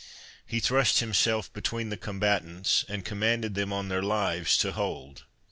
[0.47, 5.25] He thrust himself between the combatants, and commanded them on their lives to hold.